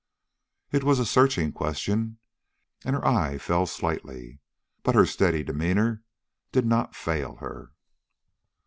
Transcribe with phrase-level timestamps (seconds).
[0.71, 2.17] It was a searching question,
[2.83, 4.39] and her eye fell slightly,
[4.81, 6.01] but her steady demeanor
[6.51, 7.73] did not fail her.